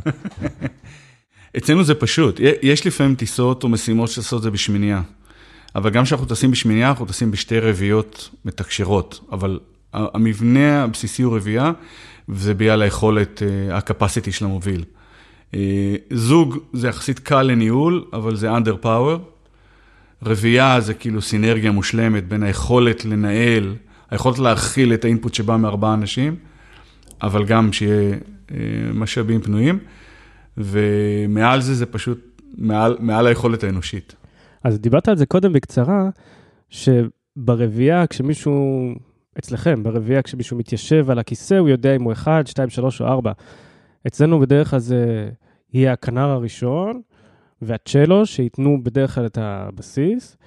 אצלנו 1.58 1.84
זה 1.84 1.96
פשוט, 1.96 2.40
יש 2.62 2.88
לפעמים 2.88 3.16
טיסות 3.16 3.64
או 3.64 3.70
משימות 3.70 4.10
שעושות 4.10 4.38
את 4.38 4.44
זה 4.44 4.52
בשמינייה. 4.52 5.02
אבל 5.76 5.90
גם 5.90 6.04
כשאנחנו 6.04 6.28
טסים 6.28 6.52
בשמינייה, 6.52 6.90
אנחנו 6.90 7.06
טסים 7.06 7.32
בשתי 7.32 7.60
רביעיות 7.60 8.30
מתקשרות. 8.46 9.20
אבל 9.32 9.60
המבנה 9.94 10.84
הבסיסי 10.84 11.24
הוא 11.24 11.36
רביעייה, 11.36 11.72
וזה 12.30 12.54
בגלל 12.54 12.82
היכולת, 12.82 13.44
אה, 13.44 13.76
ה-capacity 13.76 14.32
של 14.32 14.46
המוביל. 14.46 14.84
אה, 15.54 15.96
זוג 16.12 16.58
זה 16.74 16.88
יחסית 16.88 17.20
קל 17.20 17.42
לניהול, 17.42 18.06
אבל 18.14 18.36
זה 18.36 18.58
under 18.58 18.84
power. 18.86 19.20
רביעייה 20.26 20.82
זה 20.82 20.94
כאילו 20.94 21.22
סינרגיה 21.22 21.72
מושלמת 21.72 22.28
בין 22.28 22.44
היכולת 22.44 23.06
לנהל, 23.06 23.76
היכולת 24.12 24.40
להכיל 24.40 24.94
את 24.94 25.06
האינפוט 25.06 25.34
שבא 25.34 25.58
מארבעה 25.58 25.94
אנשים, 25.94 26.36
אבל 27.22 27.46
גם 27.46 27.74
שיהיה 27.74 28.14
אה, 28.52 28.58
משאבים 28.94 29.42
פנויים, 29.42 29.80
ומעל 30.58 31.62
זה 31.62 31.74
זה 31.76 31.86
פשוט 31.86 32.42
מעל, 32.58 32.98
מעל 33.00 33.28
היכולת 33.28 33.64
האנושית. 33.64 34.16
אז 34.64 34.80
דיברת 34.80 35.08
על 35.08 35.18
זה 35.18 35.26
קודם 35.26 35.54
בקצרה, 35.54 36.10
שברביעייה, 36.70 38.08
כשמישהו, 38.08 38.88
אצלכם, 39.40 39.84
ברביעייה, 39.84 40.22
כשמישהו 40.22 40.58
מתיישב 40.58 41.10
על 41.10 41.20
הכיסא, 41.20 41.56
הוא 41.56 41.70
יודע 41.70 41.96
אם 41.96 42.04
הוא 42.04 42.12
1, 42.12 42.48
2, 42.48 42.70
3 42.70 43.02
או 43.02 43.08
4. 43.08 43.32
אצלנו 44.08 44.40
בדרך 44.40 44.70
כלל 44.70 44.80
זה 44.80 45.30
יהיה 45.74 45.94
הכנר 45.94 46.30
הראשון, 46.30 47.02
והצ'לו, 47.62 48.26
שייתנו 48.26 48.84
בדרך 48.84 49.16
כלל 49.16 49.26
את 49.26 49.38
הבסיס, 49.42 50.38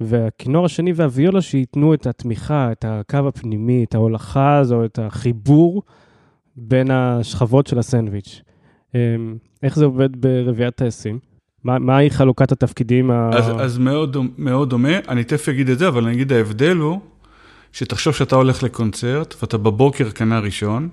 והכינור 0.00 0.64
השני 0.66 0.92
והוויולה, 0.92 1.40
שייתנו 1.40 1.94
את 1.94 2.06
התמיכה, 2.06 2.72
את 2.72 2.84
הקו 2.88 3.28
הפנימי, 3.28 3.84
את 3.84 3.94
ההולכה 3.94 4.58
הזו, 4.58 4.84
את 4.84 4.98
החיבור 4.98 5.82
בין 6.56 6.90
השכבות 6.90 7.66
של 7.66 7.78
הסנדוויץ'. 7.78 8.42
אמ, 8.94 9.36
איך 9.62 9.76
זה 9.76 9.84
עובד 9.84 10.16
ברביעיית 10.20 10.76
טייסים? 10.76 11.29
מה, 11.64 11.78
מהי 11.78 12.10
חלוקת 12.10 12.52
התפקידים? 12.52 13.10
ה... 13.10 13.30
אז, 13.32 13.44
אז 13.58 13.78
מאוד, 13.78 14.16
מאוד 14.38 14.70
דומה, 14.70 14.98
אני 15.08 15.24
תכף 15.24 15.48
אגיד 15.48 15.68
את 15.68 15.78
זה, 15.78 15.88
אבל 15.88 16.04
אני 16.04 16.12
אגיד 16.12 16.32
ההבדל 16.32 16.76
הוא, 16.76 17.00
שתחשוב 17.72 18.14
שאתה 18.14 18.36
הולך 18.36 18.62
לקונצרט, 18.62 19.34
ואתה 19.40 19.58
בבוקר 19.58 20.10
קנה 20.10 20.38
ראשון, 20.38 20.88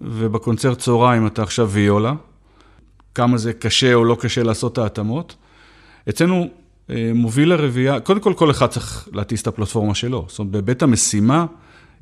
ובקונצרט 0.00 0.78
צהריים 0.78 1.26
אתה 1.26 1.42
עכשיו 1.42 1.70
ויולה, 1.70 2.14
כמה 3.14 3.38
זה 3.38 3.52
קשה 3.52 3.94
או 3.94 4.04
לא 4.04 4.16
קשה 4.20 4.42
לעשות 4.42 4.72
את 4.72 4.78
ההתאמות. 4.78 5.36
אצלנו 6.08 6.48
אה, 6.90 7.10
מוביל 7.14 7.52
הרביעייה, 7.52 8.00
קודם 8.00 8.20
כל 8.20 8.34
כל 8.34 8.50
אחד 8.50 8.66
צריך 8.66 9.08
להטיס 9.12 9.42
את 9.42 9.46
הפלטפורמה 9.46 9.94
שלו, 9.94 10.26
זאת 10.28 10.38
אומרת 10.38 10.52
בהיבט 10.52 10.82
המשימה, 10.82 11.46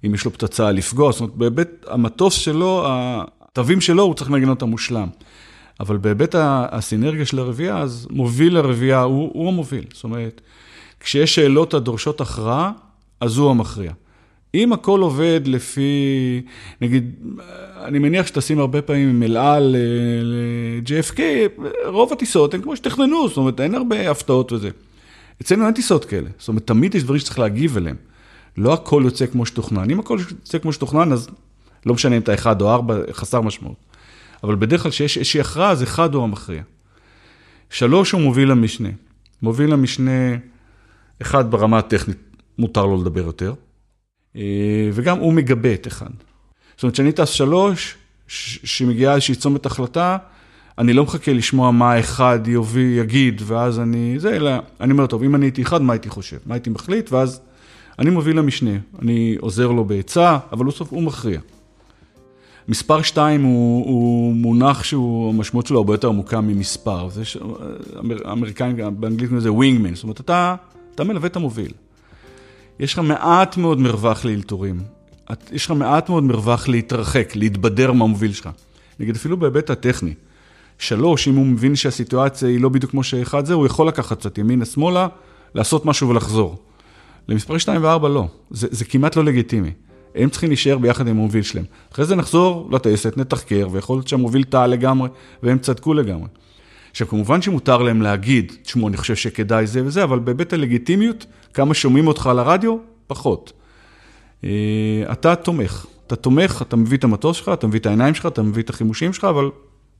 אם 0.06 0.14
יש 0.14 0.24
לו 0.24 0.32
פצצה 0.32 0.70
לפגוע, 0.72 1.12
זאת 1.12 1.20
אומרת 1.20 1.34
בהיבט 1.34 1.86
המטוס 1.88 2.34
שלו, 2.34 2.86
התווים 2.88 3.80
שלו, 3.80 4.02
הוא 4.02 4.14
צריך 4.14 4.30
לנגן 4.30 4.48
אותם 4.48 4.68
מושלם. 4.68 5.08
אבל 5.80 5.96
בהיבט 5.96 6.34
הסינרגיה 6.38 7.26
של 7.26 7.38
הרביעייה, 7.38 7.78
אז 7.78 8.08
מוביל 8.10 8.56
הרביעייה 8.56 9.00
הוא, 9.00 9.30
הוא 9.34 9.48
המוביל. 9.48 9.84
זאת 9.92 10.04
אומרת, 10.04 10.40
כשיש 11.00 11.34
שאלות 11.34 11.74
הדורשות 11.74 12.20
הכרעה, 12.20 12.72
אז 13.20 13.36
הוא 13.36 13.50
המכריע. 13.50 13.92
אם 14.54 14.72
הכל 14.72 15.00
עובד 15.00 15.40
לפי, 15.44 16.42
נגיד, 16.80 17.14
אני 17.84 17.98
מניח 17.98 18.26
שטסים 18.26 18.58
הרבה 18.58 18.82
פעמים 18.82 19.08
עם 19.08 19.22
אל 19.22 19.36
על 19.36 19.76
ל-JFK, 20.22 21.20
רוב 21.86 22.12
הטיסות 22.12 22.54
הן 22.54 22.62
כמו 22.62 22.76
שתכננו, 22.76 23.28
זאת 23.28 23.36
אומרת, 23.36 23.60
אין 23.60 23.74
הרבה 23.74 24.10
הפתעות 24.10 24.52
וזה. 24.52 24.70
אצלנו 25.42 25.66
אין 25.66 25.74
טיסות 25.74 26.04
כאלה, 26.04 26.28
זאת 26.38 26.48
אומרת, 26.48 26.66
תמיד 26.66 26.94
יש 26.94 27.02
דברים 27.02 27.20
שצריך 27.20 27.38
להגיב 27.38 27.76
אליהם. 27.76 27.96
לא 28.56 28.72
הכל 28.72 29.02
יוצא 29.04 29.26
כמו 29.26 29.46
שתוכנן. 29.46 29.90
אם 29.90 30.00
הכל 30.00 30.18
יוצא 30.30 30.58
כמו 30.58 30.72
שתוכנן, 30.72 31.12
אז 31.12 31.28
לא 31.86 31.94
משנה 31.94 32.16
אם 32.16 32.20
אתה 32.20 32.34
אחד 32.34 32.62
או 32.62 32.70
ארבע, 32.70 32.96
חסר 33.12 33.40
משמעות. 33.40 33.76
אבל 34.44 34.54
בדרך 34.54 34.82
כלל 34.82 34.90
כשיש 34.90 35.18
איזושהי 35.18 35.40
הכרעה, 35.40 35.70
אז 35.70 35.82
אחד 35.82 36.14
הוא 36.14 36.24
המכריע. 36.24 36.62
שלוש, 37.70 38.12
הוא 38.12 38.20
מוביל 38.20 38.50
המשנה. 38.50 38.88
מוביל 39.42 39.72
המשנה, 39.72 40.36
אחד 41.22 41.50
ברמה 41.50 41.78
הטכנית, 41.78 42.18
מותר 42.58 42.86
לו 42.86 43.00
לדבר 43.00 43.24
יותר, 43.24 43.54
אה, 44.36 44.90
וגם 44.92 45.18
הוא 45.18 45.32
מגבה 45.32 45.74
את 45.74 45.86
אחד. 45.86 46.10
זאת 46.74 46.82
אומרת, 46.82 46.94
כשאני 46.94 47.12
טס 47.12 47.28
שלוש, 47.28 47.96
שמגיעה 48.28 49.14
איזושהי 49.14 49.34
צומת 49.34 49.66
החלטה, 49.66 50.16
אני 50.78 50.92
לא 50.92 51.02
מחכה 51.04 51.32
לשמוע 51.32 51.70
מה 51.70 52.00
אחד 52.00 52.38
יוביל, 52.46 52.98
יגיד, 52.98 53.42
ואז 53.44 53.80
אני, 53.80 54.14
זה, 54.18 54.36
אלא 54.36 54.50
אני 54.80 54.92
אומר, 54.92 55.06
טוב, 55.06 55.22
אם 55.22 55.34
אני 55.34 55.46
הייתי 55.46 55.62
אחד, 55.62 55.82
מה 55.82 55.92
הייתי 55.92 56.08
חושב? 56.08 56.36
מה 56.46 56.54
הייתי 56.54 56.70
מחליט? 56.70 57.12
ואז 57.12 57.40
אני 57.98 58.10
מוביל 58.10 58.38
למשנה. 58.38 58.70
אני 59.02 59.36
עוזר 59.40 59.66
לו 59.66 59.84
בעצה, 59.84 60.38
אבל 60.52 60.66
בסוף 60.66 60.90
הוא 60.90 61.02
מכריע. 61.02 61.40
מספר 62.68 63.02
2 63.02 63.42
הוא, 63.42 63.84
הוא 63.84 64.34
מונח 64.34 64.82
שהוא, 64.82 65.28
המשמעות 65.34 65.66
שלו 65.66 65.78
הרבה 65.78 65.94
יותר 65.94 66.08
עמוקה 66.08 66.40
ממספר. 66.40 67.08
זה 67.08 67.24
ש... 67.24 67.36
אמר, 67.98 68.16
האמריקאים 68.24 68.76
באנגלית 68.76 69.28
קוראים 69.28 69.36
לזה 69.36 69.52
ווינגמן, 69.52 69.94
זאת 69.94 70.02
אומרת, 70.02 70.20
אתה, 70.20 70.54
אתה 70.94 71.04
מלווה 71.04 71.26
את 71.26 71.36
המוביל. 71.36 71.72
יש 72.80 72.92
לך 72.92 72.98
מעט 72.98 73.56
מאוד 73.56 73.80
מרווח 73.80 74.24
לאלתורים. 74.24 74.80
יש 75.52 75.64
לך 75.64 75.70
מעט 75.70 76.08
מאוד 76.08 76.24
מרווח 76.24 76.68
להתרחק, 76.68 77.32
להתבדר 77.36 77.92
מהמוביל 77.92 78.32
שלך. 78.32 78.48
נגיד, 79.00 79.16
אפילו 79.16 79.36
בהיבט 79.36 79.70
הטכני. 79.70 80.14
שלוש, 80.78 81.28
אם 81.28 81.34
הוא 81.34 81.46
מבין 81.46 81.76
שהסיטואציה 81.76 82.48
היא 82.48 82.60
לא 82.60 82.68
בדיוק 82.68 82.90
כמו 82.90 83.02
שאחד 83.02 83.46
זה, 83.46 83.54
הוא 83.54 83.66
יכול 83.66 83.88
לקחת 83.88 84.18
קצת 84.18 84.38
ימינה-שמאלה, 84.38 85.08
לעשות 85.54 85.86
משהו 85.86 86.08
ולחזור. 86.08 86.56
למספרי 87.28 87.58
2 87.58 87.84
ו-4 87.84 88.08
לא, 88.08 88.26
זה, 88.50 88.66
זה 88.70 88.84
כמעט 88.84 89.16
לא 89.16 89.24
לגיטימי. 89.24 89.70
הם 90.14 90.30
צריכים 90.30 90.48
להישאר 90.48 90.78
ביחד 90.78 91.08
עם 91.08 91.16
המוביל 91.16 91.42
שלהם. 91.42 91.64
אחרי 91.92 92.04
זה 92.04 92.16
נחזור 92.16 92.68
לטייסת, 92.72 93.16
נתחקר, 93.16 93.68
ויכול 93.72 93.96
להיות 93.96 94.08
שהמוביל 94.08 94.44
טעה 94.44 94.66
לגמרי, 94.66 95.08
והם 95.42 95.58
צדקו 95.58 95.94
לגמרי. 95.94 96.28
עכשיו, 96.90 97.08
כמובן 97.08 97.42
שמותר 97.42 97.78
להם 97.78 98.02
להגיד, 98.02 98.52
תשמעו, 98.62 98.88
אני 98.88 98.96
חושב 98.96 99.16
שכדאי 99.16 99.66
זה 99.66 99.84
וזה, 99.84 100.04
אבל 100.04 100.18
בהיבט 100.18 100.52
הלגיטימיות, 100.52 101.26
כמה 101.54 101.74
שומעים 101.74 102.06
אותך 102.06 102.26
על 102.26 102.38
הרדיו, 102.38 102.76
פחות. 103.06 103.52
אה, 104.44 104.50
אתה 105.12 105.36
תומך. 105.36 105.86
אתה 106.06 106.16
תומך, 106.16 106.62
אתה 106.62 106.76
מביא 106.76 106.98
את 106.98 107.04
המטוס 107.04 107.36
שלך, 107.36 107.50
אתה 107.54 107.66
מביא 107.66 107.80
את 107.80 107.86
העיניים 107.86 108.14
שלך, 108.14 108.26
אתה 108.26 108.42
מביא 108.42 108.62
את 108.62 108.70
החימושים 108.70 109.12
שלך, 109.12 109.24
אבל 109.24 109.50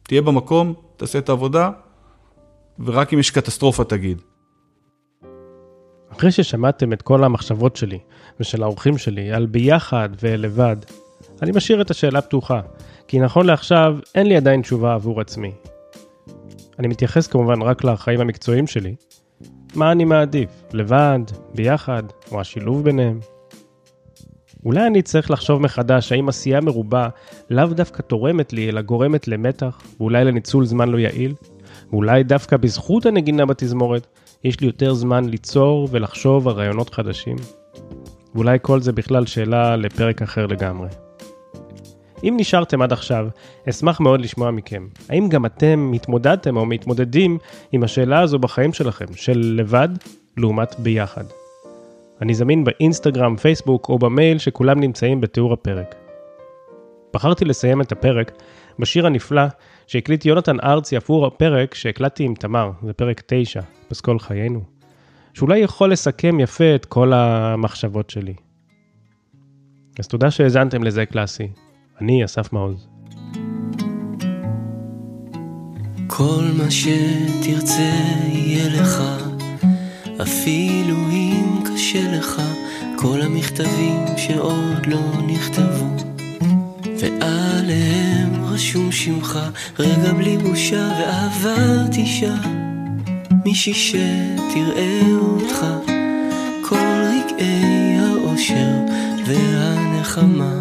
תהיה 0.03 0.23
במקום, 0.23 0.75
תעשה 0.97 1.19
את 1.19 1.29
העבודה, 1.29 1.71
ורק 2.79 3.15
אם 3.15 3.19
יש 3.19 3.31
קטסטרופה 3.31 3.85
תגיד. 3.85 4.23
אחרי 6.19 6.33
ששמעתם 6.33 6.93
את 6.93 7.03
כל 7.03 7.25
המחשבות 7.25 7.77
שלי 7.77 7.99
ושל 8.41 8.63
האורחים 8.63 8.99
שלי 8.99 9.33
על 9.33 9.47
ביחד 9.47 10.09
ולבד, 10.23 10.77
אני 11.43 11.51
משאיר 11.51 11.81
את 11.81 11.91
השאלה 11.91 12.21
פתוחה, 12.21 12.61
כי 13.09 13.19
נכון 13.19 13.47
לעכשיו 13.47 13.97
אין 14.15 14.27
לי 14.27 14.37
עדיין 14.37 14.63
תשובה 14.63 14.95
עבור 14.95 15.21
עצמי. 15.21 15.53
אני 16.79 16.89
מתייחס 16.89 17.27
כמובן 17.27 17.63
רק 17.63 17.85
לחיים 17.85 18.21
המקצועיים 18.21 18.67
שלי. 18.67 18.95
מה 19.75 19.93
אני 19.93 20.05
מעדיף, 20.05 20.51
לבד, 20.73 21.21
ביחד, 21.55 22.03
או 22.33 22.41
השילוב 22.41 22.85
ביניהם? 22.85 23.21
אולי 24.65 24.87
אני 24.87 25.03
צריך 25.03 25.31
לחשוב 25.31 25.63
מחדש 25.63 26.13
האם 26.13 26.29
עשייה 26.29 26.61
מרובה 26.61 27.09
לאו 27.51 27.67
דווקא 27.67 28.03
תורמת 28.03 28.53
לי, 28.53 28.69
אלא 28.69 28.83
גורמת 28.83 29.29
למתח, 29.29 29.81
ואולי 30.01 30.25
לניצול 30.25 30.67
זמן 30.67 30.89
לא 30.89 30.99
יעיל? 30.99 31.35
ואולי 31.93 32.23
דווקא 32.23 32.57
בזכות 32.57 33.07
הנגינה 33.07 33.47
בתזמורת, 33.47 34.07
יש 34.45 34.61
לי 34.61 34.67
יותר 34.67 34.95
זמן 34.95 35.25
ליצור 35.25 35.89
ולחשוב 35.91 36.49
על 36.49 36.55
רעיונות 36.55 36.95
חדשים? 36.95 37.37
ואולי 38.35 38.59
כל 38.63 38.81
זה 38.81 38.93
בכלל 38.93 39.27
שאלה 39.27 39.77
לפרק 39.77 40.23
אחר 40.23 40.47
לגמרי. 40.47 40.89
אם 42.25 42.35
נשארתם 42.39 42.83
עד 42.83 42.93
עכשיו, 42.93 43.29
אשמח 43.69 44.01
מאוד 44.01 44.21
לשמוע 44.21 44.51
מכם. 44.51 44.87
האם 45.09 45.29
גם 45.29 45.47
אתם 45.47 45.93
התמודדתם 45.95 46.57
או 46.57 46.67
מתמודדים 46.67 47.39
עם 47.73 47.83
השאלה 47.83 48.21
הזו 48.21 48.39
בחיים 48.39 48.73
שלכם, 48.73 49.07
של 49.15 49.55
לבד 49.57 49.89
לעומת 50.37 50.81
ביחד? 50.81 51.25
אני 52.23 52.35
זמין 52.35 52.65
באינסטגרם, 52.65 53.37
פייסבוק 53.37 53.89
או 53.89 53.99
במייל 53.99 54.39
שכולם 54.39 54.81
נמצאים 54.81 55.21
בתיאור 55.21 55.53
הפרק. 55.53 55.95
בחרתי 57.15 57.45
לסיים 57.45 57.81
את 57.81 57.93
הפרק 57.93 58.33
בשיר 58.79 59.07
הנפלא 59.07 59.43
שהקליט 59.89 60.25
יונתן 60.25 60.57
ארצי 60.61 60.97
עבור 60.97 61.27
הפרק 61.27 61.75
שהקלטתי 61.75 62.25
עם 62.25 62.35
תמר, 62.35 62.71
זה 62.87 62.93
פרק 62.93 63.23
9, 63.27 63.61
פסקול 63.89 64.19
חיינו, 64.19 64.61
שאולי 65.35 65.59
יכול 65.59 65.93
לסכם 65.93 66.41
יפה 66.41 66.75
את 66.75 66.85
כל 66.85 67.13
המחשבות 67.13 68.11
שלי. 68.11 68.35
אז 69.99 70.09
תודה 70.09 70.31
שהאזנתם 70.31 70.83
לזה 70.83 71.07
קלאסי. 71.07 71.49
אני 72.01 72.25
אסף 72.25 72.53
מעוז. 72.53 72.89
כל 76.07 76.45
מה 76.59 76.71
שתרצה 76.71 77.93
יהיה 78.29 78.81
לך, 78.81 79.03
אפילו 80.23 80.97
אם 81.11 81.59
קשה 81.65 82.19
לך, 82.19 82.43
כל 82.97 83.21
המכתבים 83.21 84.05
שעוד 84.17 84.87
לא 84.87 85.01
נכתבו, 85.27 86.18
ועליהם 87.01 88.45
רשום 88.45 88.93
שמך, 88.93 89.39
רגע 89.79 90.13
בלי 90.13 90.39
בושה 90.39 90.91
ואהבה 91.01 91.85
תשעה, 91.93 92.41
מישהי 93.45 93.75
שתראה 93.75 95.03
אותך, 95.21 95.67
כל 96.63 96.77
רגעי 96.77 97.99
האושר 97.99 98.71
והנחמה. 99.27 100.55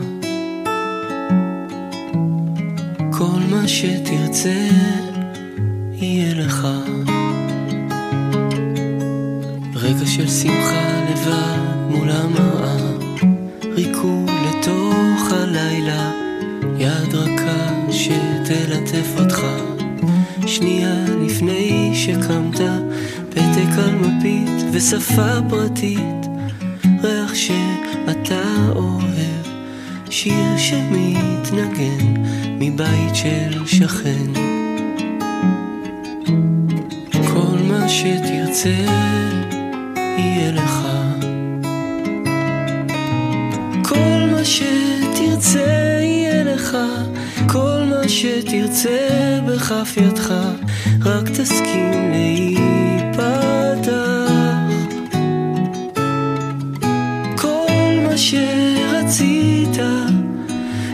כל 3.11 3.39
מה 3.49 3.67
שתרצה 3.67 4.69
יהיה 5.93 6.33
לך. 6.33 6.67
רגע 9.75 10.05
של 10.05 10.27
שמחה 10.27 10.86
שתלטף 17.97 19.19
אותך. 19.19 19.41
שנייה 20.45 21.05
לפני 21.25 21.91
שקמת, 21.95 22.59
פתק 23.29 23.77
על 23.77 23.95
מפית 23.95 24.63
ושפה 24.71 25.41
פרטית, 25.49 26.25
ריח 27.03 27.33
שאתה 27.35 28.43
אוהב, 28.75 29.45
שיר 30.09 30.57
שמתנגן 30.57 32.23
מבית 32.59 33.15
של 33.15 33.65
שכן. 33.65 34.31
כל 37.11 37.57
מה 37.63 37.89
שתרצה 37.89 38.69
יהיה 40.17 40.51
לך. 40.51 40.87
כל 43.83 44.19
מה 44.31 44.43
שתרצה 44.43 45.99
יהיה 46.01 46.43
לך, 46.43 46.77
שתרצה 48.21 49.39
בכף 49.47 49.97
ידך, 49.97 50.33
רק 51.05 51.29
תסכים 51.29 52.11
להיפתח. 52.11 53.91
כל 57.35 57.99
מה 58.07 58.17
שרצית, 58.17 59.77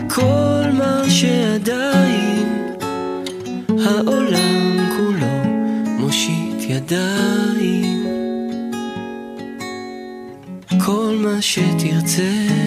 כל 0.08 0.64
מה 0.72 1.02
שעדיין 1.08 2.74
העולם 3.68 4.78
כולו 4.96 5.44
מושיט. 5.98 6.44
ידיים 6.68 8.04
כל 10.86 11.16
מה 11.18 11.42
שתרצה 11.42 12.63